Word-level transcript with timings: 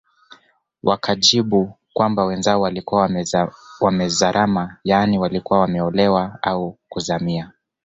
Wakajibu 0.83 1.77
kwamba 1.93 2.25
wenzao 2.25 2.61
walikuwa 2.61 3.09
wamezarama 3.79 4.77
yaani 4.83 5.19
walikuwa 5.19 5.59
wamelowea 5.59 6.39
au 6.41 6.77
kuzamia 6.89 7.51